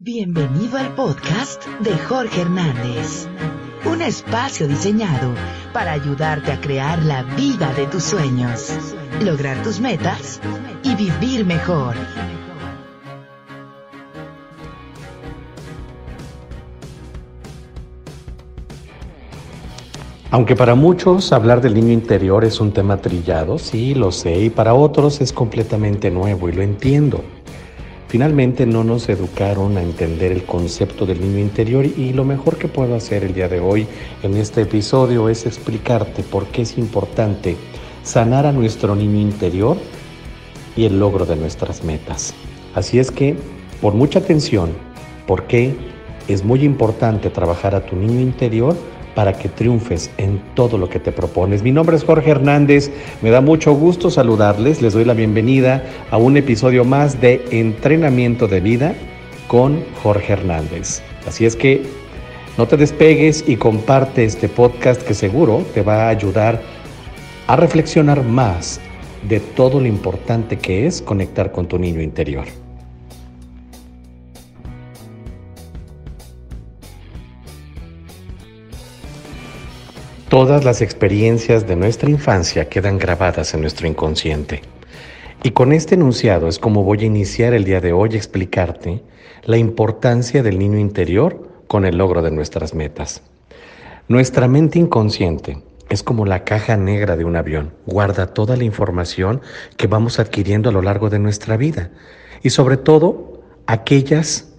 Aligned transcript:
Bienvenido 0.00 0.78
al 0.78 0.94
podcast 0.94 1.66
de 1.80 1.90
Jorge 1.98 2.42
Hernández, 2.42 3.26
un 3.84 4.00
espacio 4.00 4.68
diseñado 4.68 5.34
para 5.72 5.90
ayudarte 5.90 6.52
a 6.52 6.60
crear 6.60 7.04
la 7.04 7.24
vida 7.24 7.74
de 7.74 7.88
tus 7.88 8.04
sueños, 8.04 8.72
lograr 9.20 9.60
tus 9.64 9.80
metas 9.80 10.40
y 10.84 10.94
vivir 10.94 11.44
mejor. 11.44 11.96
Aunque 20.30 20.54
para 20.54 20.76
muchos 20.76 21.32
hablar 21.32 21.60
del 21.60 21.74
niño 21.74 21.92
interior 21.92 22.44
es 22.44 22.60
un 22.60 22.70
tema 22.70 22.98
trillado, 22.98 23.58
sí, 23.58 23.96
lo 23.96 24.12
sé, 24.12 24.42
y 24.42 24.50
para 24.50 24.74
otros 24.74 25.20
es 25.20 25.32
completamente 25.32 26.08
nuevo 26.12 26.48
y 26.48 26.52
lo 26.52 26.62
entiendo. 26.62 27.24
Finalmente 28.08 28.64
no 28.64 28.84
nos 28.84 29.06
educaron 29.10 29.76
a 29.76 29.82
entender 29.82 30.32
el 30.32 30.44
concepto 30.44 31.04
del 31.04 31.20
niño 31.20 31.40
interior 31.40 31.84
y 31.84 32.14
lo 32.14 32.24
mejor 32.24 32.56
que 32.56 32.66
puedo 32.66 32.94
hacer 32.94 33.22
el 33.22 33.34
día 33.34 33.48
de 33.48 33.60
hoy 33.60 33.86
en 34.22 34.34
este 34.38 34.62
episodio 34.62 35.28
es 35.28 35.44
explicarte 35.44 36.22
por 36.22 36.46
qué 36.46 36.62
es 36.62 36.78
importante 36.78 37.56
sanar 38.04 38.46
a 38.46 38.52
nuestro 38.52 38.96
niño 38.96 39.20
interior 39.20 39.76
y 40.74 40.86
el 40.86 40.98
logro 40.98 41.26
de 41.26 41.36
nuestras 41.36 41.84
metas. 41.84 42.32
Así 42.74 42.98
es 42.98 43.10
que, 43.10 43.36
por 43.82 43.92
mucha 43.92 44.20
atención, 44.20 44.70
¿por 45.26 45.46
qué 45.46 45.76
es 46.28 46.42
muy 46.42 46.64
importante 46.64 47.28
trabajar 47.28 47.74
a 47.74 47.84
tu 47.84 47.94
niño 47.94 48.20
interior? 48.20 48.74
Para 49.18 49.32
que 49.32 49.48
triunfes 49.48 50.12
en 50.16 50.40
todo 50.54 50.78
lo 50.78 50.88
que 50.88 51.00
te 51.00 51.10
propones. 51.10 51.64
Mi 51.64 51.72
nombre 51.72 51.96
es 51.96 52.04
Jorge 52.04 52.30
Hernández, 52.30 52.88
me 53.20 53.30
da 53.30 53.40
mucho 53.40 53.72
gusto 53.72 54.12
saludarles, 54.12 54.80
les 54.80 54.92
doy 54.92 55.04
la 55.04 55.14
bienvenida 55.14 55.82
a 56.12 56.18
un 56.18 56.36
episodio 56.36 56.84
más 56.84 57.20
de 57.20 57.44
Entrenamiento 57.50 58.46
de 58.46 58.60
Vida 58.60 58.94
con 59.48 59.82
Jorge 60.04 60.34
Hernández. 60.34 61.02
Así 61.26 61.46
es 61.46 61.56
que 61.56 61.82
no 62.56 62.68
te 62.68 62.76
despegues 62.76 63.42
y 63.44 63.56
comparte 63.56 64.24
este 64.24 64.48
podcast 64.48 65.02
que 65.02 65.14
seguro 65.14 65.64
te 65.74 65.82
va 65.82 66.04
a 66.04 66.10
ayudar 66.10 66.62
a 67.48 67.56
reflexionar 67.56 68.22
más 68.22 68.80
de 69.28 69.40
todo 69.40 69.80
lo 69.80 69.88
importante 69.88 70.58
que 70.58 70.86
es 70.86 71.02
conectar 71.02 71.50
con 71.50 71.66
tu 71.66 71.76
niño 71.76 72.00
interior. 72.00 72.44
Todas 80.28 80.62
las 80.62 80.82
experiencias 80.82 81.66
de 81.66 81.74
nuestra 81.74 82.10
infancia 82.10 82.68
quedan 82.68 82.98
grabadas 82.98 83.54
en 83.54 83.62
nuestro 83.62 83.86
inconsciente. 83.86 84.60
Y 85.42 85.52
con 85.52 85.72
este 85.72 85.94
enunciado 85.94 86.48
es 86.48 86.58
como 86.58 86.84
voy 86.84 87.00
a 87.00 87.06
iniciar 87.06 87.54
el 87.54 87.64
día 87.64 87.80
de 87.80 87.94
hoy 87.94 88.10
a 88.12 88.16
explicarte 88.18 89.02
la 89.44 89.56
importancia 89.56 90.42
del 90.42 90.58
niño 90.58 90.76
interior 90.76 91.48
con 91.66 91.86
el 91.86 91.96
logro 91.96 92.20
de 92.20 92.30
nuestras 92.30 92.74
metas. 92.74 93.22
Nuestra 94.06 94.48
mente 94.48 94.78
inconsciente 94.78 95.62
es 95.88 96.02
como 96.02 96.26
la 96.26 96.44
caja 96.44 96.76
negra 96.76 97.16
de 97.16 97.24
un 97.24 97.34
avión, 97.34 97.72
guarda 97.86 98.34
toda 98.34 98.54
la 98.58 98.64
información 98.64 99.40
que 99.78 99.86
vamos 99.86 100.18
adquiriendo 100.18 100.68
a 100.68 100.72
lo 100.72 100.82
largo 100.82 101.08
de 101.08 101.20
nuestra 101.20 101.56
vida 101.56 101.90
y 102.42 102.50
sobre 102.50 102.76
todo 102.76 103.40
aquellas 103.66 104.52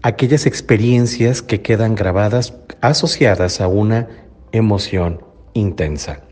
aquellas 0.00 0.46
experiencias 0.46 1.42
que 1.42 1.60
quedan 1.60 1.96
grabadas 1.96 2.54
asociadas 2.80 3.60
a 3.60 3.66
una 3.66 4.06
emoción 4.52 5.22
intensa. 5.52 6.22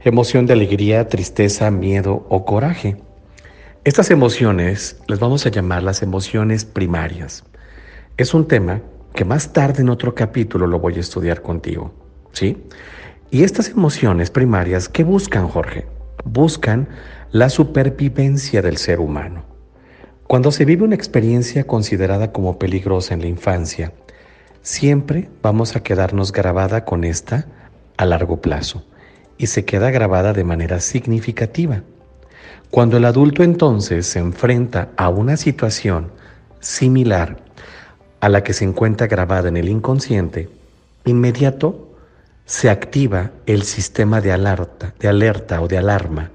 Emoción 0.00 0.46
de 0.46 0.52
alegría, 0.52 1.08
tristeza, 1.08 1.70
miedo 1.70 2.26
o 2.28 2.44
coraje. 2.44 2.96
Estas 3.84 4.10
emociones 4.10 5.00
las 5.06 5.18
vamos 5.18 5.46
a 5.46 5.50
llamar 5.50 5.82
las 5.82 6.02
emociones 6.02 6.64
primarias. 6.64 7.44
Es 8.16 8.34
un 8.34 8.46
tema 8.46 8.82
que 9.14 9.24
más 9.24 9.52
tarde 9.52 9.82
en 9.82 9.88
otro 9.88 10.14
capítulo 10.14 10.66
lo 10.66 10.78
voy 10.78 10.96
a 10.96 11.00
estudiar 11.00 11.42
contigo. 11.42 11.92
¿Sí? 12.32 12.62
Y 13.30 13.42
estas 13.42 13.70
emociones 13.70 14.30
primarias, 14.30 14.88
¿qué 14.88 15.02
buscan, 15.02 15.48
Jorge? 15.48 15.86
Buscan 16.24 16.88
la 17.32 17.48
supervivencia 17.48 18.62
del 18.62 18.76
ser 18.76 19.00
humano. 19.00 19.44
Cuando 20.26 20.52
se 20.52 20.64
vive 20.64 20.84
una 20.84 20.94
experiencia 20.94 21.64
considerada 21.64 22.32
como 22.32 22.58
peligrosa 22.58 23.14
en 23.14 23.20
la 23.20 23.26
infancia, 23.28 23.92
siempre 24.62 25.28
vamos 25.42 25.76
a 25.76 25.82
quedarnos 25.82 26.32
grabada 26.32 26.84
con 26.84 27.04
esta 27.04 27.46
a 27.96 28.04
largo 28.04 28.40
plazo 28.40 28.84
y 29.38 29.46
se 29.46 29.64
queda 29.64 29.90
grabada 29.90 30.32
de 30.32 30.44
manera 30.44 30.80
significativa. 30.80 31.82
Cuando 32.70 32.96
el 32.96 33.04
adulto 33.04 33.42
entonces 33.42 34.06
se 34.06 34.18
enfrenta 34.18 34.90
a 34.96 35.08
una 35.08 35.36
situación 35.36 36.10
similar 36.60 37.36
a 38.20 38.28
la 38.28 38.42
que 38.42 38.52
se 38.52 38.64
encuentra 38.64 39.06
grabada 39.06 39.48
en 39.48 39.56
el 39.56 39.68
inconsciente, 39.68 40.48
inmediato 41.04 41.90
se 42.44 42.70
activa 42.70 43.32
el 43.46 43.62
sistema 43.62 44.20
de 44.20 44.32
alerta, 44.32 44.94
de 44.98 45.08
alerta 45.08 45.60
o 45.60 45.68
de 45.68 45.78
alarma, 45.78 46.30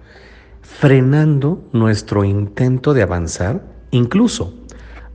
frenando 0.61 1.63
nuestro 1.73 2.23
intento 2.23 2.93
de 2.93 3.01
avanzar, 3.01 3.61
incluso 3.91 4.53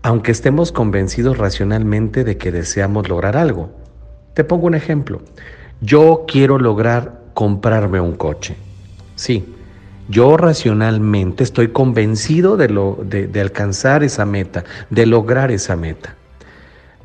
aunque 0.06 0.30
estemos 0.30 0.70
convencidos 0.70 1.36
racionalmente 1.36 2.22
de 2.22 2.36
que 2.36 2.52
deseamos 2.52 3.08
lograr 3.08 3.36
algo. 3.36 3.72
Te 4.34 4.44
pongo 4.44 4.68
un 4.68 4.76
ejemplo. 4.76 5.20
Yo 5.80 6.24
quiero 6.26 6.58
lograr 6.58 7.20
comprarme 7.34 8.00
un 8.00 8.16
coche. 8.16 8.56
Sí, 9.14 9.44
yo 10.08 10.36
racionalmente 10.36 11.44
estoy 11.44 11.68
convencido 11.68 12.56
de, 12.56 13.40
alcanzar 13.40 14.02
esa 14.02 14.24
meta, 14.24 14.64
de 14.90 15.06
lograr 15.06 15.50
esa 15.50 15.76
meta. 15.76 16.14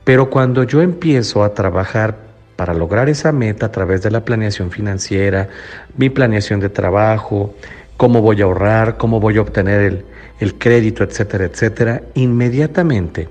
Pero 0.04 0.30
cuando 0.30 0.64
yo 0.64 0.82
empiezo 0.82 1.44
a 1.44 1.54
trabajar 1.54 2.18
para 2.56 2.74
lograr 2.74 3.10
esa 3.10 3.32
meta 3.32 3.68
a 3.68 3.72
través 3.72 4.04
de 4.04 4.12
la 4.12 4.24
planeación 4.24 4.72
financiera, 4.72 5.50
mi 5.98 6.10
planeación 6.10 6.60
de 6.60 6.70
trabajo, 6.70 7.56
cómo 7.98 8.22
voy 8.22 8.42
a 8.42 8.46
ahorrar, 8.46 8.98
cómo 8.98 9.20
voy 9.20 9.38
a 9.38 9.42
obtener 9.42 9.82
el, 9.82 10.06
el 10.40 10.58
crédito, 10.58 11.04
etcétera, 11.04 11.46
etcétera, 11.46 12.02
inmediatamente 12.14 13.30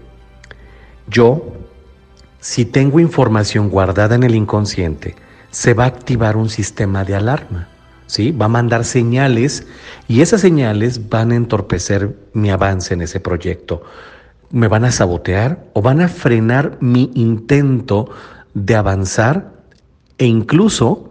yo, 1.10 1.42
si 2.38 2.64
tengo 2.64 3.00
información 3.00 3.68
guardada 3.68 4.14
en 4.14 4.22
el 4.22 4.36
inconsciente, 4.36 5.16
se 5.50 5.75
va 5.75 5.84
a 5.84 5.88
activar 5.88 6.37
un 6.37 6.49
sistema 6.49 7.05
de 7.05 7.15
alarma. 7.15 7.69
¿sí? 8.06 8.33
Va 8.33 8.47
a 8.47 8.49
mandar 8.49 8.84
señales 8.84 9.66
y 10.09 10.21
esas 10.21 10.41
señales 10.41 11.09
van 11.09 11.33
a 11.33 11.37
entorpecer 11.37 12.16
mi 12.33 12.50
avance 12.50 12.94
en 12.94 13.03
ese 13.03 13.21
proyecto. 13.21 13.83
Me 14.50 14.69
van 14.69 14.84
a 14.84 14.91
sabotear 14.91 15.65
o 15.75 15.83
van 15.83 16.00
a 16.00 16.09
frenar 16.09 16.77
mi 16.81 17.11
intento 17.15 18.11
de 18.55 18.75
avanzar 18.75 19.53
e 20.19 20.27
incluso 20.27 21.11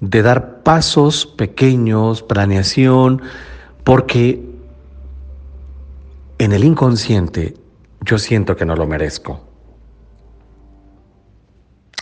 de 0.00 0.22
dar 0.22 0.62
pasos 0.62 1.26
pequeños, 1.26 2.22
planeación, 2.22 3.22
porque 3.84 4.44
en 6.38 6.52
el 6.52 6.64
inconsciente 6.64 7.54
yo 8.00 8.18
siento 8.18 8.56
que 8.56 8.64
no 8.64 8.74
lo 8.74 8.86
merezco. 8.86 9.49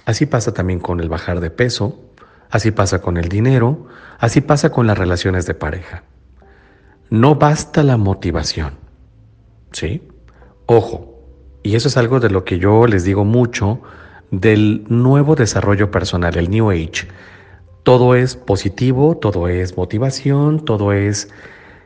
Así 0.09 0.25
pasa 0.25 0.55
también 0.55 0.81
con 0.81 1.01
el 1.01 1.11
bajar 1.11 1.39
de 1.41 1.51
peso, 1.51 2.01
así 2.49 2.71
pasa 2.71 3.03
con 3.03 3.19
el 3.19 3.29
dinero, 3.29 3.89
así 4.19 4.41
pasa 4.41 4.71
con 4.71 4.87
las 4.87 4.97
relaciones 4.97 5.45
de 5.45 5.53
pareja. 5.53 6.03
No 7.11 7.35
basta 7.35 7.83
la 7.83 7.99
motivación. 7.99 8.73
¿Sí? 9.71 10.01
Ojo, 10.65 11.21
y 11.63 11.77
eso 11.77 11.89
es 11.89 11.99
algo 11.99 12.21
de 12.21 12.31
lo 12.31 12.47
que 12.47 12.59
yo 12.59 12.87
les 12.87 13.05
digo 13.05 13.27
mucho 13.27 13.83
del 14.31 14.87
nuevo 14.89 15.35
desarrollo 15.35 15.91
personal, 15.91 16.39
el 16.39 16.49
New 16.49 16.71
Age. 16.71 17.07
Todo 17.83 18.15
es 18.15 18.35
positivo, 18.35 19.19
todo 19.19 19.47
es 19.47 19.77
motivación, 19.77 20.65
todo 20.65 20.95
es 20.95 21.29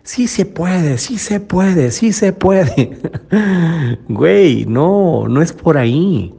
sí 0.05 0.29
se 0.29 0.47
puede, 0.47 0.99
sí 0.99 1.19
se 1.19 1.41
puede, 1.41 1.91
sí 1.91 2.13
se 2.13 2.33
puede. 2.33 3.01
Güey, 4.09 4.65
no, 4.67 5.27
no 5.27 5.43
es 5.43 5.53
por 5.53 5.77
ahí. 5.77 6.33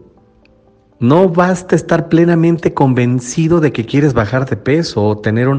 No 1.03 1.27
basta 1.27 1.75
estar 1.75 2.07
plenamente 2.07 2.73
convencido 2.73 3.59
de 3.59 3.73
que 3.73 3.85
quieres 3.85 4.13
bajar 4.13 4.49
de 4.49 4.55
peso 4.55 5.03
o 5.03 5.17
tener 5.17 5.49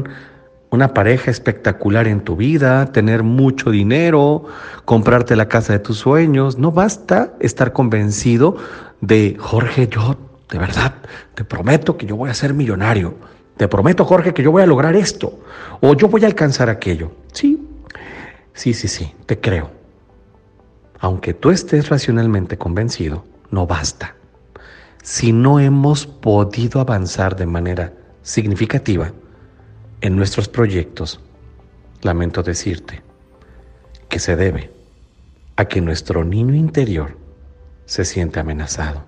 una 0.71 0.93
pareja 0.95 1.29
espectacular 1.29 2.07
en 2.07 2.21
tu 2.21 2.35
vida, 2.35 2.91
tener 2.91 3.21
mucho 3.21 3.69
dinero, 3.69 4.45
comprarte 4.85 5.35
la 5.35 5.47
casa 5.47 5.73
de 5.73 5.77
tus 5.77 5.99
sueños. 5.99 6.57
No 6.57 6.71
basta 6.71 7.35
estar 7.39 7.73
convencido 7.73 8.57
de, 9.01 9.37
Jorge, 9.39 9.87
yo 9.87 10.17
de 10.49 10.57
verdad 10.57 10.95
te 11.35 11.43
prometo 11.43 11.95
que 11.95 12.07
yo 12.07 12.15
voy 12.15 12.31
a 12.31 12.33
ser 12.33 12.55
millonario. 12.55 13.13
Te 13.55 13.67
prometo, 13.67 14.03
Jorge, 14.03 14.33
que 14.33 14.41
yo 14.41 14.51
voy 14.51 14.63
a 14.63 14.65
lograr 14.65 14.95
esto 14.95 15.41
o 15.79 15.93
yo 15.93 16.07
voy 16.07 16.23
a 16.23 16.27
alcanzar 16.27 16.71
aquello. 16.71 17.11
Sí, 17.33 17.63
sí, 18.55 18.73
sí, 18.73 18.87
sí, 18.87 19.13
te 19.27 19.39
creo. 19.39 19.69
Aunque 21.01 21.35
tú 21.35 21.51
estés 21.51 21.87
racionalmente 21.89 22.57
convencido, 22.57 23.25
no 23.51 23.67
basta 23.67 24.14
si 25.05 25.31
no 25.31 25.59
hemos 25.59 26.07
podido 26.07 26.79
avanzar 26.79 27.35
de 27.35 27.45
manera 27.45 27.93
significativa 28.23 29.11
en 30.01 30.15
nuestros 30.15 30.47
proyectos, 30.47 31.19
lamento 32.01 32.41
decirte 32.41 33.03
que 34.09 34.17
se 34.17 34.35
debe 34.35 34.71
a 35.57 35.65
que 35.65 35.79
nuestro 35.79 36.25
niño 36.25 36.55
interior 36.55 37.19
se 37.85 38.03
siente 38.03 38.39
amenazado, 38.39 39.03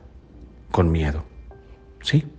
con 0.69 0.91
miedo. 0.91 1.23
¿Sí? 2.03 2.31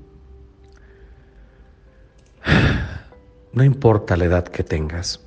No 3.53 3.65
importa 3.65 4.17
la 4.17 4.27
edad 4.27 4.45
que 4.45 4.63
tengas, 4.63 5.21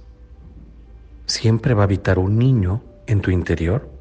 siempre 1.25 1.73
va 1.73 1.81
a 1.81 1.83
habitar 1.83 2.17
un 2.17 2.37
niño 2.37 2.81
en 3.07 3.19
tu 3.19 3.29
interior 3.29 3.91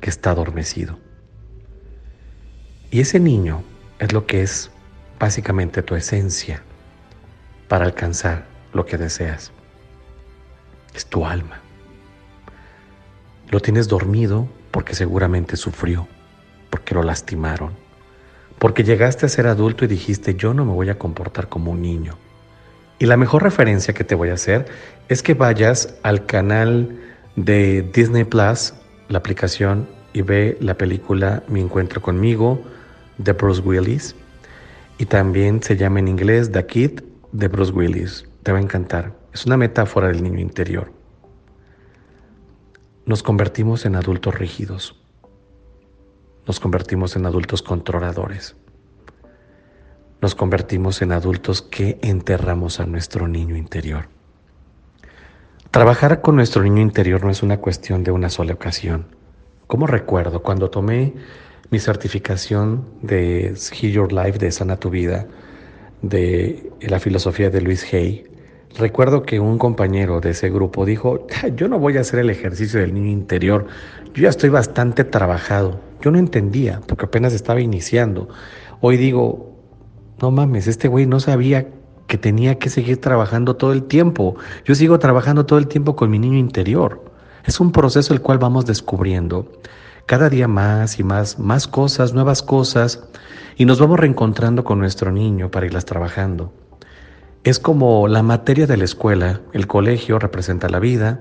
que 0.00 0.10
está 0.10 0.32
adormecido. 0.32 0.98
Y 2.92 3.00
ese 3.00 3.20
niño 3.20 3.62
es 4.00 4.12
lo 4.12 4.26
que 4.26 4.42
es 4.42 4.70
básicamente 5.20 5.82
tu 5.82 5.94
esencia 5.94 6.62
para 7.68 7.84
alcanzar 7.84 8.46
lo 8.72 8.84
que 8.84 8.98
deseas. 8.98 9.52
Es 10.92 11.06
tu 11.06 11.24
alma. 11.24 11.60
Lo 13.48 13.60
tienes 13.60 13.86
dormido 13.86 14.48
porque 14.72 14.96
seguramente 14.96 15.56
sufrió, 15.56 16.08
porque 16.68 16.94
lo 16.94 17.04
lastimaron, 17.04 17.74
porque 18.58 18.82
llegaste 18.82 19.26
a 19.26 19.28
ser 19.28 19.46
adulto 19.46 19.84
y 19.84 19.88
dijiste 19.88 20.34
yo 20.34 20.52
no 20.52 20.64
me 20.64 20.72
voy 20.72 20.90
a 20.90 20.98
comportar 20.98 21.48
como 21.48 21.70
un 21.70 21.82
niño. 21.82 22.16
Y 22.98 23.06
la 23.06 23.16
mejor 23.16 23.44
referencia 23.44 23.94
que 23.94 24.04
te 24.04 24.16
voy 24.16 24.30
a 24.30 24.34
hacer 24.34 24.66
es 25.08 25.22
que 25.22 25.34
vayas 25.34 25.94
al 26.02 26.26
canal 26.26 26.98
de 27.36 27.82
Disney 27.94 28.24
Plus, 28.24 28.74
la 29.08 29.18
aplicación, 29.18 29.88
y 30.12 30.22
ve 30.22 30.58
la 30.60 30.74
película 30.74 31.44
Mi 31.46 31.60
Encuentro 31.60 32.02
conmigo 32.02 32.60
de 33.24 33.32
Bruce 33.32 33.60
Willis. 33.60 34.14
Y 34.98 35.06
también 35.06 35.62
se 35.62 35.76
llama 35.76 36.00
en 36.00 36.08
inglés 36.08 36.50
The 36.52 36.66
Kid 36.66 37.00
de 37.32 37.48
Bruce 37.48 37.72
Willis. 37.72 38.26
Te 38.42 38.52
va 38.52 38.58
a 38.58 38.62
encantar. 38.62 39.14
Es 39.32 39.46
una 39.46 39.56
metáfora 39.56 40.08
del 40.08 40.22
niño 40.22 40.40
interior. 40.40 40.92
Nos 43.06 43.22
convertimos 43.22 43.86
en 43.86 43.96
adultos 43.96 44.34
rígidos. 44.34 44.96
Nos 46.46 46.60
convertimos 46.60 47.16
en 47.16 47.26
adultos 47.26 47.62
controladores. 47.62 48.56
Nos 50.20 50.34
convertimos 50.34 51.00
en 51.02 51.12
adultos 51.12 51.62
que 51.62 51.98
enterramos 52.02 52.80
a 52.80 52.86
nuestro 52.86 53.26
niño 53.26 53.56
interior. 53.56 54.08
Trabajar 55.70 56.20
con 56.20 56.36
nuestro 56.36 56.62
niño 56.62 56.82
interior 56.82 57.24
no 57.24 57.30
es 57.30 57.42
una 57.42 57.58
cuestión 57.58 58.04
de 58.04 58.10
una 58.10 58.28
sola 58.28 58.52
ocasión. 58.52 59.06
Como 59.66 59.86
recuerdo 59.86 60.42
cuando 60.42 60.68
tomé 60.68 61.14
mi 61.70 61.78
certificación 61.78 62.84
de 63.02 63.54
Heal 63.72 63.92
Your 63.92 64.12
Life, 64.12 64.38
de 64.38 64.50
Sana 64.50 64.76
Tu 64.76 64.90
Vida, 64.90 65.26
de 66.02 66.72
la 66.80 66.98
filosofía 66.98 67.50
de 67.50 67.60
Luis 67.60 67.92
Hay, 67.94 68.24
recuerdo 68.76 69.22
que 69.22 69.38
un 69.38 69.58
compañero 69.58 70.20
de 70.20 70.30
ese 70.30 70.50
grupo 70.50 70.84
dijo, 70.84 71.26
yo 71.54 71.68
no 71.68 71.78
voy 71.78 71.96
a 71.96 72.00
hacer 72.00 72.20
el 72.20 72.30
ejercicio 72.30 72.80
del 72.80 72.94
niño 72.94 73.10
interior, 73.10 73.66
yo 74.14 74.22
ya 74.22 74.28
estoy 74.28 74.50
bastante 74.50 75.04
trabajado. 75.04 75.80
Yo 76.00 76.10
no 76.10 76.18
entendía, 76.18 76.80
porque 76.86 77.04
apenas 77.04 77.34
estaba 77.34 77.60
iniciando. 77.60 78.28
Hoy 78.80 78.96
digo, 78.96 79.54
no 80.20 80.30
mames, 80.30 80.66
este 80.66 80.88
güey 80.88 81.06
no 81.06 81.20
sabía 81.20 81.68
que 82.06 82.16
tenía 82.16 82.58
que 82.58 82.70
seguir 82.70 83.00
trabajando 83.00 83.54
todo 83.56 83.72
el 83.72 83.84
tiempo. 83.84 84.34
Yo 84.64 84.74
sigo 84.74 84.98
trabajando 84.98 85.46
todo 85.46 85.58
el 85.58 85.68
tiempo 85.68 85.94
con 85.94 86.10
mi 86.10 86.18
niño 86.18 86.38
interior. 86.38 87.04
Es 87.44 87.60
un 87.60 87.70
proceso 87.70 88.14
el 88.14 88.22
cual 88.22 88.38
vamos 88.38 88.66
descubriendo 88.66 89.46
cada 90.10 90.28
día 90.28 90.48
más 90.48 90.98
y 90.98 91.04
más, 91.04 91.38
más 91.38 91.68
cosas, 91.68 92.14
nuevas 92.14 92.42
cosas, 92.42 93.00
y 93.54 93.64
nos 93.64 93.78
vamos 93.78 94.00
reencontrando 94.00 94.64
con 94.64 94.80
nuestro 94.80 95.12
niño 95.12 95.52
para 95.52 95.66
irlas 95.66 95.84
trabajando. 95.84 96.52
Es 97.44 97.60
como 97.60 98.08
la 98.08 98.24
materia 98.24 98.66
de 98.66 98.76
la 98.76 98.86
escuela, 98.86 99.40
el 99.52 99.68
colegio 99.68 100.18
representa 100.18 100.68
la 100.68 100.80
vida, 100.80 101.20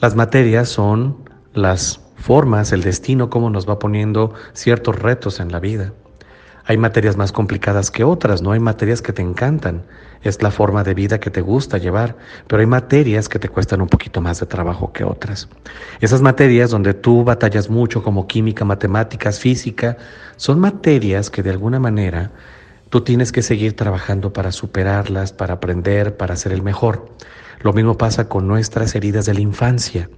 las 0.00 0.16
materias 0.16 0.68
son 0.68 1.30
las 1.54 2.00
formas, 2.16 2.72
el 2.72 2.82
destino, 2.82 3.30
cómo 3.30 3.50
nos 3.50 3.68
va 3.68 3.78
poniendo 3.78 4.34
ciertos 4.52 4.98
retos 4.98 5.38
en 5.38 5.52
la 5.52 5.60
vida. 5.60 5.92
Hay 6.68 6.76
materias 6.76 7.16
más 7.16 7.32
complicadas 7.32 7.90
que 7.90 8.04
otras, 8.04 8.42
no 8.42 8.52
hay 8.52 8.60
materias 8.60 9.00
que 9.00 9.14
te 9.14 9.22
encantan, 9.22 9.84
es 10.20 10.42
la 10.42 10.50
forma 10.50 10.84
de 10.84 10.92
vida 10.92 11.18
que 11.18 11.30
te 11.30 11.40
gusta 11.40 11.78
llevar, 11.78 12.18
pero 12.46 12.60
hay 12.60 12.66
materias 12.66 13.26
que 13.30 13.38
te 13.38 13.48
cuestan 13.48 13.80
un 13.80 13.88
poquito 13.88 14.20
más 14.20 14.40
de 14.40 14.44
trabajo 14.44 14.92
que 14.92 15.02
otras. 15.02 15.48
Esas 16.00 16.20
materias 16.20 16.68
donde 16.68 16.92
tú 16.92 17.24
batallas 17.24 17.70
mucho 17.70 18.02
como 18.02 18.26
química, 18.26 18.66
matemáticas, 18.66 19.40
física, 19.40 19.96
son 20.36 20.60
materias 20.60 21.30
que 21.30 21.42
de 21.42 21.48
alguna 21.48 21.80
manera 21.80 22.32
tú 22.90 23.00
tienes 23.00 23.32
que 23.32 23.40
seguir 23.40 23.74
trabajando 23.74 24.34
para 24.34 24.52
superarlas, 24.52 25.32
para 25.32 25.54
aprender, 25.54 26.18
para 26.18 26.36
ser 26.36 26.52
el 26.52 26.60
mejor. 26.60 27.08
Lo 27.62 27.72
mismo 27.72 27.96
pasa 27.96 28.28
con 28.28 28.46
nuestras 28.46 28.94
heridas 28.94 29.24
de 29.24 29.32
la 29.32 29.40
infancia. 29.40 30.10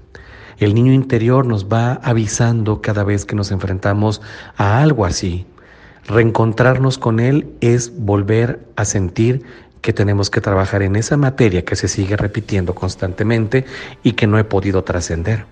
El 0.58 0.74
niño 0.74 0.92
interior 0.92 1.46
nos 1.46 1.68
va 1.68 2.00
avisando 2.02 2.82
cada 2.82 3.04
vez 3.04 3.24
que 3.24 3.36
nos 3.36 3.52
enfrentamos 3.52 4.20
a 4.56 4.82
algo 4.82 5.04
así, 5.04 5.46
Reencontrarnos 6.06 6.98
con 6.98 7.20
Él 7.20 7.46
es 7.60 7.92
volver 7.96 8.60
a 8.76 8.84
sentir 8.84 9.42
que 9.80 9.92
tenemos 9.92 10.30
que 10.30 10.40
trabajar 10.40 10.82
en 10.82 10.96
esa 10.96 11.16
materia 11.16 11.64
que 11.64 11.76
se 11.76 11.88
sigue 11.88 12.16
repitiendo 12.16 12.74
constantemente 12.74 13.64
y 14.02 14.12
que 14.12 14.26
no 14.26 14.38
he 14.38 14.44
podido 14.44 14.84
trascender. 14.84 15.44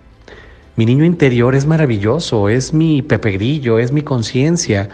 Mi 0.76 0.86
niño 0.86 1.04
interior 1.04 1.54
es 1.54 1.66
maravilloso, 1.66 2.48
es 2.48 2.72
mi 2.72 3.02
Pepe 3.02 3.32
Grillo, 3.32 3.78
es 3.78 3.90
mi 3.90 4.02
conciencia, 4.02 4.88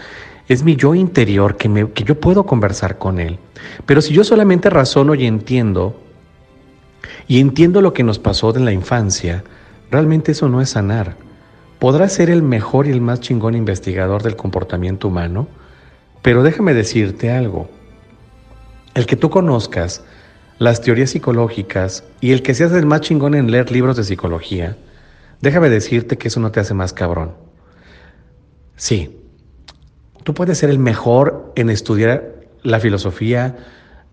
es 0.48 0.62
mi 0.62 0.76
yo 0.76 0.94
interior 0.94 1.56
que, 1.56 1.88
que 1.92 2.04
yo 2.04 2.18
puedo 2.20 2.46
conversar 2.46 2.98
con 2.98 3.18
él. 3.18 3.38
Pero 3.86 4.00
si 4.00 4.14
yo 4.14 4.24
solamente 4.24 4.70
razono 4.70 5.14
y 5.14 5.26
entiendo, 5.26 6.00
y 7.26 7.40
entiendo 7.40 7.80
lo 7.80 7.92
que 7.92 8.02
nos 8.02 8.18
pasó 8.18 8.54
en 8.56 8.64
la 8.64 8.72
infancia, 8.72 9.44
realmente 9.90 10.32
eso 10.32 10.48
no 10.48 10.60
es 10.60 10.70
sanar. 10.70 11.16
Podrás 11.84 12.14
ser 12.14 12.31
el 12.31 12.42
mejor 12.42 12.86
y 12.86 12.92
el 12.92 13.02
más 13.02 13.20
chingón 13.20 13.54
investigador 13.54 14.22
del 14.22 14.36
comportamiento 14.36 15.08
humano, 15.08 15.48
pero 16.22 16.42
déjame 16.42 16.72
decirte 16.72 17.31
algo. 17.31 17.69
El 18.94 19.04
que 19.04 19.16
tú 19.16 19.28
conozcas 19.28 20.02
las 20.58 20.81
teorías 20.81 21.10
psicológicas 21.10 22.04
y 22.22 22.32
el 22.32 22.40
que 22.40 22.54
seas 22.54 22.72
el 22.72 22.86
más 22.86 23.02
chingón 23.02 23.34
en 23.34 23.50
leer 23.50 23.70
libros 23.70 23.98
de 23.98 24.04
psicología, 24.04 24.78
déjame 25.42 25.69
decirte 25.69 26.16
que 26.16 26.28
eso 26.28 26.40
no 26.40 26.50
te 26.50 26.60
hace 26.60 26.72
más 26.72 26.94
cabrón. 26.94 27.34
Sí, 28.76 29.20
tú 30.22 30.32
puedes 30.32 30.56
ser 30.56 30.70
el 30.70 30.78
mejor 30.78 31.52
en 31.54 31.69
estudiar 31.69 32.46
la 32.62 32.81
filosofía 32.81 33.56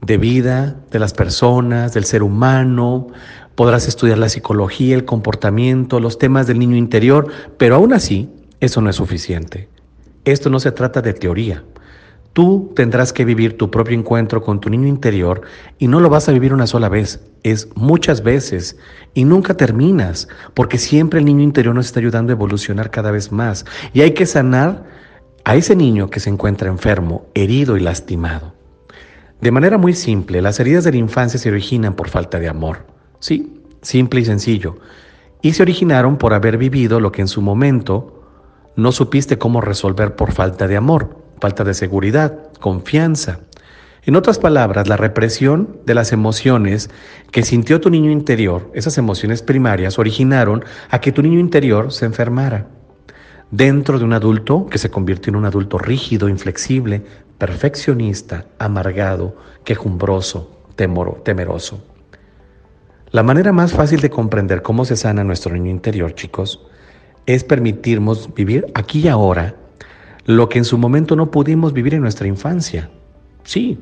de 0.02 0.18
vida 0.18 0.76
de 0.92 1.00
las 1.00 1.14
personas, 1.14 1.94
del 1.94 2.04
ser 2.04 2.22
humano, 2.22 3.08
podrás 3.56 3.88
estudiar 3.88 4.18
la 4.18 4.30
psicología, 4.30 4.96
el 4.96 5.06
comportamiento, 5.06 6.00
los 6.00 6.18
temas 6.18 6.48
del 6.48 6.60
niño 6.60 6.78
interior, 6.78 7.28
pero 7.58 7.76
aún 7.76 7.94
así 7.94 8.30
eso 8.60 8.82
no 8.82 8.90
es 8.90 8.96
suficiente. 8.96 9.70
Esto 10.26 10.50
no 10.50 10.60
se 10.60 10.72
trata 10.72 11.02
de 11.02 11.14
teoría. 11.14 11.64
Tú 12.34 12.72
tendrás 12.76 13.12
que 13.12 13.26
vivir 13.26 13.58
tu 13.58 13.70
propio 13.70 13.98
encuentro 13.98 14.42
con 14.42 14.62
tu 14.62 14.70
niño 14.70 14.88
interior 14.88 15.42
y 15.80 15.88
no 15.88 16.00
lo 16.00 16.10
vas 16.10 16.30
a 16.30 16.32
vivir 16.32 16.54
una 16.54 16.66
sola 16.66 16.88
vez, 16.88 17.20
es 17.44 17.68
muchas 17.76 18.24
veces 18.24 18.78
y 19.14 19.26
nunca 19.26 19.58
terminas, 19.58 20.30
porque 20.54 20.78
siempre 20.78 21.20
el 21.20 21.26
niño 21.26 21.44
interior 21.44 21.76
nos 21.76 21.88
está 21.88 22.00
ayudando 22.00 22.32
a 22.32 22.36
evolucionar 22.36 22.90
cada 22.90 23.12
vez 23.12 23.34
más 23.34 23.66
y 23.92 24.02
hay 24.02 24.14
que 24.14 24.26
sanar 24.26 24.86
a 25.44 25.56
ese 25.56 25.76
niño 25.76 26.10
que 26.10 26.22
se 26.22 26.30
encuentra 26.30 26.70
enfermo, 26.70 27.26
herido 27.34 27.76
y 27.76 27.82
lastimado. 27.82 28.54
De 29.42 29.52
manera 29.52 29.78
muy 29.78 29.94
simple, 29.94 30.42
las 30.42 30.60
heridas 30.60 30.84
de 30.84 30.92
la 30.92 30.98
infancia 30.98 31.40
se 31.40 31.50
originan 31.50 31.96
por 31.96 32.08
falta 32.08 32.40
de 32.40 32.48
amor. 32.48 32.86
Sí, 33.22 33.62
simple 33.84 34.22
y 34.22 34.26
sencillo. 34.26 34.78
Y 35.44 35.54
se 35.54 35.62
originaron 35.62 36.18
por 36.18 36.34
haber 36.34 36.58
vivido 36.58 37.00
lo 37.00 37.12
que 37.12 37.22
en 37.22 37.28
su 37.28 37.42
momento 37.42 38.24
no 38.76 38.92
supiste 38.92 39.38
cómo 39.38 39.62
resolver 39.62 40.16
por 40.16 40.32
falta 40.32 40.68
de 40.68 40.76
amor, 40.76 41.18
falta 41.40 41.64
de 41.64 41.76
seguridad, 41.76 42.52
confianza. 42.60 43.42
En 44.04 44.16
otras 44.16 44.40
palabras, 44.40 44.88
la 44.88 44.98
represión 44.98 45.78
de 45.86 45.94
las 45.94 46.12
emociones 46.12 46.90
que 47.32 47.44
sintió 47.44 47.80
tu 47.80 47.92
niño 47.92 48.10
interior, 48.10 48.72
esas 48.74 48.98
emociones 48.98 49.44
primarias, 49.44 50.00
originaron 50.00 50.66
a 50.90 51.00
que 51.00 51.12
tu 51.12 51.22
niño 51.22 51.40
interior 51.40 51.94
se 51.94 52.06
enfermara. 52.06 52.70
Dentro 53.52 54.00
de 54.00 54.06
un 54.06 54.14
adulto 54.14 54.66
que 54.66 54.80
se 54.80 54.90
convirtió 54.90 55.30
en 55.30 55.36
un 55.36 55.46
adulto 55.46 55.78
rígido, 55.78 56.28
inflexible, 56.28 57.04
perfeccionista, 57.38 58.46
amargado, 58.58 59.36
quejumbroso, 59.64 60.50
temoro, 60.76 61.22
temeroso. 61.24 61.91
La 63.12 63.24
manera 63.24 63.52
más 63.52 63.74
fácil 63.74 64.00
de 64.00 64.10
comprender 64.10 64.62
cómo 64.62 64.86
se 64.86 64.96
sana 64.96 65.26
nuestro 65.26 65.54
niño 65.54 65.70
interior, 65.70 66.16
chicos, 66.16 66.66
es 67.26 67.44
permitirnos 67.44 68.34
vivir 68.34 68.68
aquí 68.74 69.02
y 69.02 69.10
ahora 69.10 69.56
lo 70.26 70.48
que 70.48 70.60
en 70.60 70.64
su 70.64 70.78
momento 70.78 71.18
no 71.18 71.30
pudimos 71.30 71.74
vivir 71.74 71.94
en 71.94 72.02
nuestra 72.02 72.28
infancia. 72.28 72.90
Sí, 73.44 73.78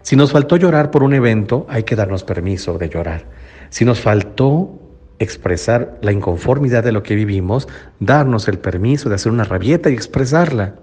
si 0.00 0.16
nos 0.16 0.32
faltó 0.32 0.56
llorar 0.56 0.90
por 0.90 1.02
un 1.02 1.12
evento, 1.12 1.66
hay 1.68 1.82
que 1.82 1.96
darnos 1.96 2.24
permiso 2.24 2.78
de 2.78 2.88
llorar. 2.88 3.26
Si 3.68 3.84
nos 3.84 4.00
faltó 4.00 4.80
expresar 5.18 5.98
la 6.00 6.12
inconformidad 6.12 6.82
de 6.82 6.92
lo 6.92 7.02
que 7.02 7.14
vivimos, 7.14 7.68
darnos 8.00 8.48
el 8.48 8.58
permiso 8.58 9.10
de 9.10 9.16
hacer 9.16 9.32
una 9.32 9.44
rabieta 9.44 9.90
y 9.90 9.92
expresarla. 9.92 10.76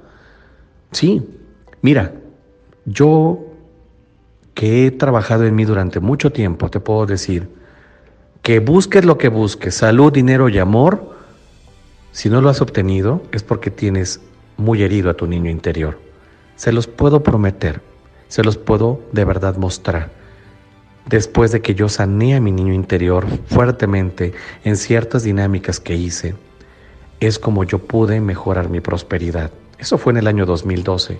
Sí, 0.91 1.27
mira, 1.81 2.13
yo 2.85 3.47
que 4.53 4.85
he 4.85 4.91
trabajado 4.91 5.47
en 5.47 5.55
mí 5.55 5.65
durante 5.65 5.99
mucho 5.99 6.31
tiempo, 6.31 6.69
te 6.69 6.79
puedo 6.79 7.07
decir, 7.07 7.57
que 8.41 8.59
busques 8.59 9.05
lo 9.05 9.17
que 9.17 9.29
busques, 9.29 9.75
salud, 9.75 10.11
dinero 10.11 10.49
y 10.49 10.59
amor, 10.59 11.15
si 12.11 12.29
no 12.29 12.41
lo 12.41 12.49
has 12.49 12.61
obtenido 12.61 13.21
es 13.31 13.43
porque 13.43 13.69
tienes 13.69 14.21
muy 14.57 14.83
herido 14.83 15.09
a 15.09 15.13
tu 15.13 15.27
niño 15.27 15.49
interior. 15.49 15.99
Se 16.55 16.71
los 16.71 16.87
puedo 16.87 17.23
prometer, 17.23 17.81
se 18.27 18.43
los 18.43 18.57
puedo 18.57 19.01
de 19.11 19.25
verdad 19.25 19.55
mostrar. 19.57 20.11
Después 21.05 21.51
de 21.51 21.61
que 21.61 21.75
yo 21.75 21.89
sané 21.89 22.35
a 22.35 22.41
mi 22.41 22.51
niño 22.51 22.73
interior 22.73 23.25
fuertemente 23.47 24.33
en 24.63 24.75
ciertas 24.75 25.23
dinámicas 25.23 25.79
que 25.79 25.95
hice, 25.95 26.35
es 27.19 27.39
como 27.39 27.63
yo 27.63 27.79
pude 27.79 28.21
mejorar 28.21 28.69
mi 28.69 28.79
prosperidad. 28.79 29.51
Eso 29.77 29.97
fue 29.97 30.11
en 30.13 30.17
el 30.17 30.27
año 30.27 30.45
2012. 30.45 31.19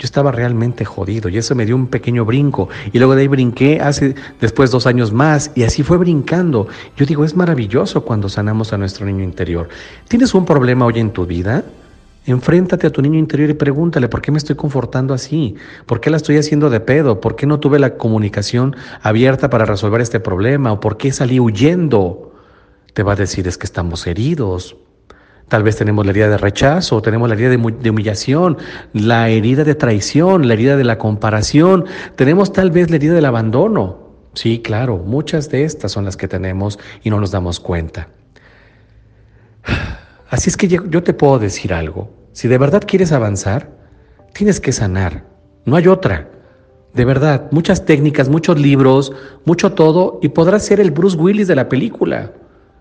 Yo 0.00 0.06
estaba 0.06 0.32
realmente 0.32 0.86
jodido 0.86 1.28
y 1.28 1.36
eso 1.36 1.54
me 1.54 1.66
dio 1.66 1.76
un 1.76 1.88
pequeño 1.88 2.24
brinco. 2.24 2.70
Y 2.90 2.96
luego 2.96 3.14
de 3.14 3.20
ahí 3.20 3.28
brinqué 3.28 3.82
hace 3.82 4.14
después 4.40 4.70
dos 4.70 4.86
años 4.86 5.12
más 5.12 5.52
y 5.54 5.64
así 5.64 5.82
fue 5.82 5.98
brincando. 5.98 6.68
Yo 6.96 7.04
digo, 7.04 7.22
es 7.22 7.36
maravilloso 7.36 8.02
cuando 8.02 8.30
sanamos 8.30 8.72
a 8.72 8.78
nuestro 8.78 9.04
niño 9.04 9.22
interior. 9.22 9.68
¿Tienes 10.08 10.32
un 10.32 10.46
problema 10.46 10.86
hoy 10.86 11.00
en 11.00 11.10
tu 11.10 11.26
vida? 11.26 11.64
Enfréntate 12.24 12.86
a 12.86 12.90
tu 12.90 13.02
niño 13.02 13.18
interior 13.18 13.50
y 13.50 13.52
pregúntale, 13.52 14.08
¿por 14.08 14.22
qué 14.22 14.32
me 14.32 14.38
estoy 14.38 14.56
confortando 14.56 15.12
así? 15.12 15.56
¿Por 15.84 16.00
qué 16.00 16.08
la 16.08 16.16
estoy 16.16 16.38
haciendo 16.38 16.70
de 16.70 16.80
pedo? 16.80 17.20
¿Por 17.20 17.36
qué 17.36 17.46
no 17.46 17.60
tuve 17.60 17.78
la 17.78 17.98
comunicación 17.98 18.76
abierta 19.02 19.50
para 19.50 19.66
resolver 19.66 20.00
este 20.00 20.18
problema? 20.18 20.72
¿O 20.72 20.80
por 20.80 20.96
qué 20.96 21.12
salí 21.12 21.38
huyendo? 21.38 22.32
Te 22.94 23.02
va 23.02 23.12
a 23.12 23.16
decir, 23.16 23.46
es 23.46 23.58
que 23.58 23.66
estamos 23.66 24.06
heridos, 24.06 24.76
Tal 25.50 25.64
vez 25.64 25.74
tenemos 25.74 26.06
la 26.06 26.12
herida 26.12 26.28
de 26.28 26.38
rechazo, 26.38 27.02
tenemos 27.02 27.28
la 27.28 27.34
herida 27.34 27.48
de, 27.48 27.90
humillación, 27.90 28.56
la 28.92 29.30
herida 29.30 29.64
de 29.64 29.74
traición, 29.74 30.46
la 30.46 30.54
herida 30.54 30.76
de 30.76 30.84
la 30.84 30.96
comparación, 30.96 31.86
tenemos 32.14 32.52
tal 32.52 32.70
vez 32.70 32.88
la 32.88 32.94
herida 32.94 33.14
del 33.14 33.24
abandono. 33.24 33.98
Sí, 34.32 34.60
claro, 34.62 34.98
muchas 34.98 35.50
de 35.50 35.64
estas 35.64 35.90
son 35.90 36.04
las 36.04 36.16
que 36.16 36.28
tenemos 36.28 36.78
y 37.02 37.10
no 37.10 37.18
nos 37.18 37.32
damos 37.32 37.58
cuenta. 37.58 38.10
Así 40.30 40.50
es 40.50 40.56
que 40.56 40.68
yo 40.68 41.02
te 41.02 41.14
puedo 41.14 41.40
decir 41.40 41.74
algo. 41.74 42.14
Si 42.30 42.46
de 42.46 42.56
verdad 42.56 42.84
quieres 42.86 43.10
avanzar, 43.10 43.72
tienes 44.32 44.60
que 44.60 44.70
sanar. 44.70 45.24
No 45.64 45.74
hay 45.74 45.88
otra. 45.88 46.30
De 46.94 47.04
verdad, 47.04 47.48
muchas 47.50 47.84
técnicas, 47.84 48.28
muchos 48.28 48.56
libros, 48.56 49.12
mucho 49.44 49.72
todo, 49.72 50.20
y 50.22 50.28
podrás 50.28 50.64
ser 50.64 50.78
el 50.78 50.92
Bruce 50.92 51.16
Willis 51.16 51.48
de 51.48 51.56
la 51.56 51.68
película 51.68 52.34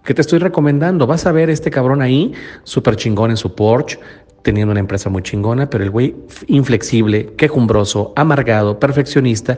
que 0.04 0.14
te 0.14 0.22
estoy 0.22 0.40
recomendando. 0.40 1.08
Vas 1.08 1.26
a 1.26 1.32
ver 1.32 1.50
este 1.50 1.70
cabrón 1.70 2.02
ahí, 2.02 2.34
súper 2.64 2.96
chingón 2.96 3.32
en 3.32 3.38
su 3.38 3.56
Porsche, 3.56 4.00
teniendo 4.42 4.72
una 4.72 4.80
empresa 4.80 5.10
muy 5.10 5.22
chingona, 5.22 5.70
pero 5.70 5.84
el 5.84 5.90
güey 5.90 6.16
inflexible, 6.48 7.34
quejumbroso, 7.38 8.14
amargado, 8.16 8.80
perfeccionista 8.80 9.58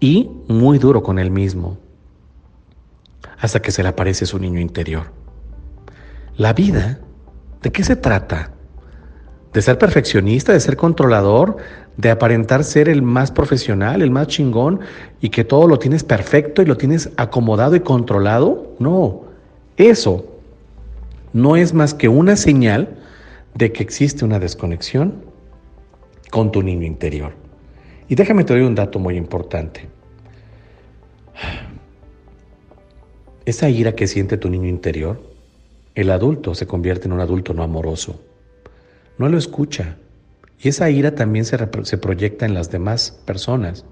y 0.00 0.30
muy 0.48 0.78
duro 0.78 1.02
con 1.02 1.18
él 1.18 1.30
mismo. 1.30 1.78
Hasta 3.38 3.60
que 3.60 3.70
se 3.70 3.82
le 3.82 3.88
aparece 3.88 4.26
su 4.26 4.38
niño 4.38 4.60
interior. 4.60 5.12
La 6.36 6.52
vida, 6.52 7.00
¿de 7.62 7.72
qué 7.72 7.82
se 7.82 7.96
trata? 7.96 8.52
¿De 9.52 9.62
ser 9.62 9.78
perfeccionista, 9.78 10.52
de 10.52 10.60
ser 10.60 10.76
controlador, 10.76 11.56
de 11.96 12.10
aparentar 12.10 12.62
ser 12.62 12.88
el 12.88 13.02
más 13.02 13.32
profesional, 13.32 14.02
el 14.02 14.10
más 14.10 14.28
chingón 14.28 14.80
y 15.20 15.30
que 15.30 15.42
todo 15.42 15.66
lo 15.66 15.78
tienes 15.78 16.04
perfecto 16.04 16.62
y 16.62 16.66
lo 16.66 16.76
tienes 16.76 17.10
acomodado 17.16 17.74
y 17.74 17.80
controlado? 17.80 18.76
No. 18.78 19.27
Eso 19.78 20.26
no 21.32 21.56
es 21.56 21.72
más 21.72 21.94
que 21.94 22.08
una 22.08 22.36
señal 22.36 22.98
de 23.54 23.72
que 23.72 23.82
existe 23.82 24.24
una 24.24 24.40
desconexión 24.40 25.22
con 26.30 26.50
tu 26.50 26.62
niño 26.62 26.84
interior. 26.84 27.32
Y 28.08 28.16
déjame 28.16 28.42
te 28.42 28.54
doy 28.54 28.62
un 28.62 28.74
dato 28.74 28.98
muy 28.98 29.16
importante. 29.16 29.88
Esa 33.44 33.70
ira 33.70 33.94
que 33.94 34.08
siente 34.08 34.36
tu 34.36 34.50
niño 34.50 34.68
interior, 34.68 35.22
el 35.94 36.10
adulto 36.10 36.54
se 36.54 36.66
convierte 36.66 37.06
en 37.06 37.12
un 37.12 37.20
adulto 37.20 37.54
no 37.54 37.62
amoroso. 37.62 38.20
No 39.16 39.28
lo 39.28 39.38
escucha. 39.38 39.96
Y 40.60 40.68
esa 40.68 40.90
ira 40.90 41.14
también 41.14 41.44
se, 41.44 41.56
se 41.84 41.98
proyecta 41.98 42.46
en 42.46 42.54
las 42.54 42.70
demás 42.70 43.12
personas. 43.24 43.84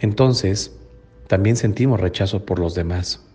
Entonces, 0.00 0.74
también 1.28 1.56
sentimos 1.56 2.00
rechazo 2.00 2.46
por 2.46 2.58
los 2.58 2.74
demás. 2.74 3.25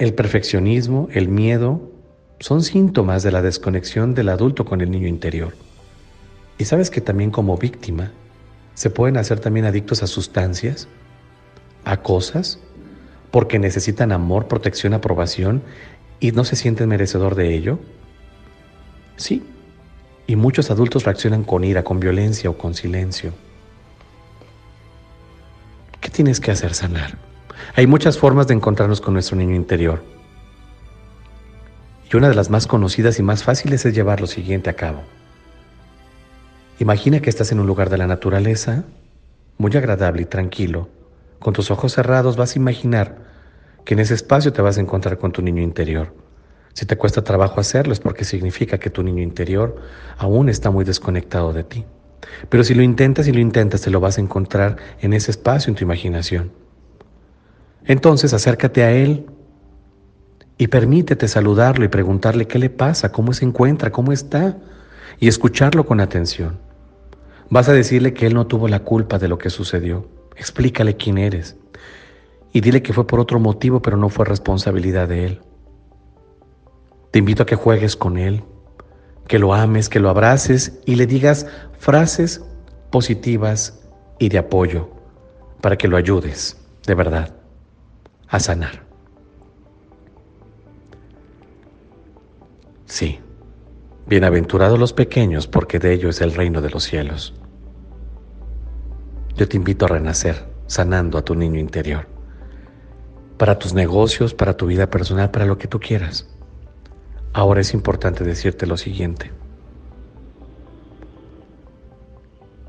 El 0.00 0.14
perfeccionismo, 0.14 1.08
el 1.12 1.28
miedo, 1.28 1.92
son 2.38 2.62
síntomas 2.62 3.22
de 3.22 3.32
la 3.32 3.42
desconexión 3.42 4.14
del 4.14 4.30
adulto 4.30 4.64
con 4.64 4.80
el 4.80 4.90
niño 4.90 5.06
interior. 5.06 5.52
Y 6.56 6.64
sabes 6.64 6.88
que 6.88 7.02
también 7.02 7.30
como 7.30 7.58
víctima 7.58 8.10
se 8.72 8.88
pueden 8.88 9.18
hacer 9.18 9.40
también 9.40 9.66
adictos 9.66 10.02
a 10.02 10.06
sustancias, 10.06 10.88
a 11.84 11.98
cosas, 11.98 12.58
porque 13.30 13.58
necesitan 13.58 14.10
amor, 14.10 14.48
protección, 14.48 14.94
aprobación 14.94 15.62
y 16.18 16.32
no 16.32 16.46
se 16.46 16.56
sienten 16.56 16.88
merecedor 16.88 17.34
de 17.34 17.54
ello. 17.54 17.78
Sí, 19.16 19.42
y 20.26 20.34
muchos 20.34 20.70
adultos 20.70 21.04
reaccionan 21.04 21.44
con 21.44 21.62
ira, 21.62 21.84
con 21.84 22.00
violencia 22.00 22.48
o 22.48 22.56
con 22.56 22.72
silencio. 22.72 23.34
¿Qué 26.00 26.08
tienes 26.08 26.40
que 26.40 26.52
hacer 26.52 26.72
sanar? 26.72 27.29
Hay 27.74 27.86
muchas 27.86 28.18
formas 28.18 28.46
de 28.46 28.54
encontrarnos 28.54 29.00
con 29.00 29.14
nuestro 29.14 29.36
niño 29.36 29.54
interior. 29.54 30.02
Y 32.12 32.16
una 32.16 32.28
de 32.28 32.34
las 32.34 32.50
más 32.50 32.66
conocidas 32.66 33.18
y 33.18 33.22
más 33.22 33.44
fáciles 33.44 33.84
es 33.86 33.94
llevar 33.94 34.20
lo 34.20 34.26
siguiente 34.26 34.70
a 34.70 34.74
cabo. 34.74 35.02
Imagina 36.78 37.20
que 37.20 37.30
estás 37.30 37.52
en 37.52 37.60
un 37.60 37.66
lugar 37.66 37.90
de 37.90 37.98
la 37.98 38.06
naturaleza, 38.06 38.84
muy 39.58 39.76
agradable 39.76 40.22
y 40.22 40.24
tranquilo. 40.24 40.88
Con 41.38 41.52
tus 41.52 41.70
ojos 41.70 41.92
cerrados 41.92 42.36
vas 42.36 42.56
a 42.56 42.58
imaginar 42.58 43.18
que 43.84 43.94
en 43.94 44.00
ese 44.00 44.14
espacio 44.14 44.52
te 44.52 44.62
vas 44.62 44.78
a 44.78 44.80
encontrar 44.80 45.18
con 45.18 45.32
tu 45.32 45.42
niño 45.42 45.62
interior. 45.62 46.14
Si 46.72 46.86
te 46.86 46.96
cuesta 46.96 47.22
trabajo 47.22 47.60
hacerlo 47.60 47.92
es 47.92 48.00
porque 48.00 48.24
significa 48.24 48.78
que 48.78 48.90
tu 48.90 49.02
niño 49.02 49.22
interior 49.22 49.76
aún 50.16 50.48
está 50.48 50.70
muy 50.70 50.84
desconectado 50.84 51.52
de 51.52 51.64
ti. 51.64 51.84
Pero 52.48 52.64
si 52.64 52.74
lo 52.74 52.82
intentas 52.82 53.28
y 53.28 53.32
lo 53.32 53.40
intentas, 53.40 53.82
te 53.82 53.90
lo 53.90 54.00
vas 54.00 54.18
a 54.18 54.20
encontrar 54.20 54.76
en 55.00 55.12
ese 55.12 55.30
espacio 55.30 55.70
en 55.70 55.76
tu 55.76 55.84
imaginación. 55.84 56.52
Entonces 57.84 58.32
acércate 58.32 58.84
a 58.84 58.92
Él 58.92 59.26
y 60.58 60.66
permítete 60.66 61.26
saludarlo 61.26 61.84
y 61.84 61.88
preguntarle 61.88 62.46
qué 62.46 62.58
le 62.58 62.70
pasa, 62.70 63.12
cómo 63.12 63.32
se 63.32 63.44
encuentra, 63.44 63.90
cómo 63.90 64.12
está, 64.12 64.58
y 65.18 65.28
escucharlo 65.28 65.86
con 65.86 66.00
atención. 66.00 66.58
Vas 67.48 67.68
a 67.68 67.72
decirle 67.72 68.12
que 68.12 68.26
Él 68.26 68.34
no 68.34 68.46
tuvo 68.46 68.68
la 68.68 68.80
culpa 68.80 69.18
de 69.18 69.28
lo 69.28 69.38
que 69.38 69.50
sucedió. 69.50 70.08
Explícale 70.36 70.96
quién 70.96 71.18
eres. 71.18 71.56
Y 72.52 72.60
dile 72.60 72.82
que 72.82 72.92
fue 72.92 73.06
por 73.06 73.20
otro 73.20 73.40
motivo, 73.40 73.80
pero 73.80 73.96
no 73.96 74.08
fue 74.08 74.24
responsabilidad 74.24 75.08
de 75.08 75.26
Él. 75.26 75.40
Te 77.10 77.18
invito 77.18 77.42
a 77.42 77.46
que 77.46 77.56
juegues 77.56 77.96
con 77.96 78.18
Él, 78.18 78.44
que 79.26 79.38
lo 79.38 79.54
ames, 79.54 79.88
que 79.88 79.98
lo 79.98 80.10
abraces 80.10 80.78
y 80.84 80.96
le 80.96 81.06
digas 81.06 81.46
frases 81.78 82.44
positivas 82.90 83.80
y 84.18 84.28
de 84.28 84.38
apoyo 84.38 84.90
para 85.60 85.76
que 85.76 85.88
lo 85.88 85.96
ayudes, 85.96 86.56
de 86.86 86.94
verdad 86.94 87.39
a 88.30 88.38
sanar. 88.38 88.86
Sí, 92.86 93.18
bienaventurados 94.06 94.78
los 94.78 94.92
pequeños, 94.92 95.46
porque 95.46 95.78
de 95.78 95.92
ellos 95.92 96.16
es 96.16 96.22
el 96.22 96.34
reino 96.34 96.60
de 96.60 96.70
los 96.70 96.84
cielos. 96.84 97.34
Yo 99.36 99.48
te 99.48 99.56
invito 99.56 99.84
a 99.84 99.88
renacer, 99.88 100.46
sanando 100.66 101.18
a 101.18 101.24
tu 101.24 101.34
niño 101.34 101.58
interior, 101.58 102.06
para 103.36 103.58
tus 103.58 103.74
negocios, 103.74 104.34
para 104.34 104.56
tu 104.56 104.66
vida 104.66 104.88
personal, 104.90 105.30
para 105.30 105.46
lo 105.46 105.58
que 105.58 105.68
tú 105.68 105.80
quieras. 105.80 106.28
Ahora 107.32 107.60
es 107.60 107.74
importante 107.74 108.24
decirte 108.24 108.66
lo 108.66 108.76
siguiente. 108.76 109.32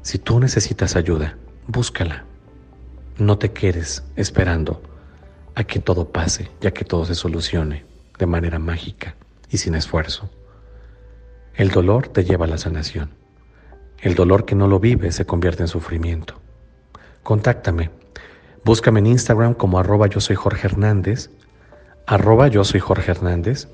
Si 0.02 0.18
tú 0.18 0.40
necesitas 0.40 0.96
ayuda, 0.96 1.38
búscala. 1.68 2.26
No 3.18 3.38
te 3.38 3.52
quedes 3.52 4.04
esperando 4.16 4.82
a 5.56 5.64
que 5.64 5.80
todo 5.80 6.10
pase, 6.10 6.50
ya 6.62 6.72
que 6.72 6.86
todo 6.86 7.06
se 7.06 7.16
solucione 7.16 7.86
de 8.18 8.26
manera 8.26 8.60
mágica 8.60 9.16
y 9.50 9.58
sin 9.58 9.76
esfuerzo. 9.76 10.30
El 11.56 11.70
dolor 11.70 12.08
te 12.08 12.24
lleva 12.24 12.46
a 12.46 12.50
la 12.50 12.58
sanación. 12.58 13.12
El 14.00 14.16
dolor 14.16 14.46
que 14.46 14.56
no 14.56 14.68
lo 14.68 14.80
vive 14.80 15.12
se 15.12 15.26
convierte 15.26 15.64
en 15.64 15.68
sufrimiento. 15.68 16.36
Contáctame. 17.24 17.92
Búscame 18.64 19.00
en 19.00 19.08
Instagram 19.08 19.54
como 19.54 19.80
arroba 19.80 20.08
yo 20.08 20.20
soy 20.20 20.36
Jorge 20.36 20.68
Hernández, 20.68 21.30
arroba 22.06 22.48
yo 22.48 22.64
soy 22.64 22.80
Jorge 22.80 23.12
Hernández. 23.12 23.68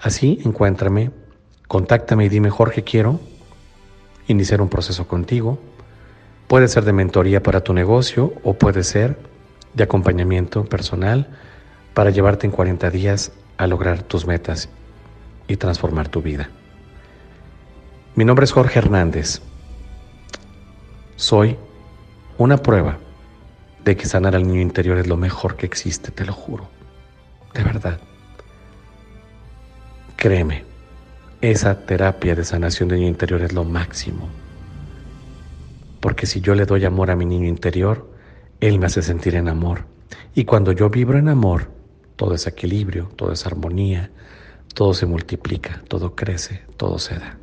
Así 0.00 0.40
encuéntrame, 0.44 1.10
contáctame 1.68 2.24
y 2.24 2.28
dime 2.28 2.50
Jorge 2.50 2.82
quiero 2.82 3.20
iniciar 4.28 4.62
un 4.62 4.68
proceso 4.68 5.06
contigo. 5.06 5.58
Puede 6.46 6.68
ser 6.68 6.84
de 6.84 6.92
mentoría 6.92 7.42
para 7.42 7.62
tu 7.62 7.72
negocio 7.74 8.32
o 8.42 8.54
puede 8.54 8.82
ser 8.82 9.16
de 9.74 9.84
acompañamiento 9.84 10.64
personal 10.64 11.28
para 11.94 12.10
llevarte 12.10 12.46
en 12.46 12.52
40 12.52 12.90
días 12.90 13.32
a 13.56 13.66
lograr 13.66 14.02
tus 14.02 14.26
metas 14.26 14.68
y 15.48 15.56
transformar 15.56 16.08
tu 16.08 16.22
vida. 16.22 16.48
Mi 18.14 18.24
nombre 18.24 18.44
es 18.44 18.52
Jorge 18.52 18.78
Hernández. 18.78 19.40
Soy 21.16 21.56
una 22.38 22.56
prueba 22.56 22.98
de 23.84 23.96
que 23.96 24.06
sanar 24.06 24.34
al 24.34 24.46
niño 24.46 24.60
interior 24.60 24.98
es 24.98 25.06
lo 25.06 25.16
mejor 25.16 25.56
que 25.56 25.66
existe, 25.66 26.10
te 26.10 26.24
lo 26.24 26.32
juro. 26.32 26.68
De 27.54 27.62
verdad. 27.62 27.98
Créeme, 30.16 30.64
esa 31.40 31.86
terapia 31.86 32.34
de 32.34 32.44
sanación 32.44 32.88
de 32.88 32.96
niño 32.96 33.08
interior 33.08 33.42
es 33.42 33.52
lo 33.52 33.64
máximo. 33.64 34.28
Porque 36.00 36.26
si 36.26 36.40
yo 36.40 36.54
le 36.54 36.66
doy 36.66 36.84
amor 36.84 37.10
a 37.10 37.16
mi 37.16 37.24
niño 37.24 37.46
interior, 37.46 38.06
él 38.60 38.78
me 38.78 38.86
hace 38.86 39.02
sentir 39.02 39.34
en 39.34 39.48
amor. 39.48 39.86
Y 40.34 40.44
cuando 40.44 40.72
yo 40.72 40.90
vibro 40.90 41.18
en 41.18 41.28
amor, 41.28 41.70
todo 42.16 42.34
es 42.34 42.46
equilibrio, 42.46 43.10
todo 43.16 43.32
es 43.32 43.46
armonía, 43.46 44.10
todo 44.74 44.94
se 44.94 45.06
multiplica, 45.06 45.82
todo 45.88 46.14
crece, 46.14 46.62
todo 46.76 46.98
se 46.98 47.18
da. 47.18 47.38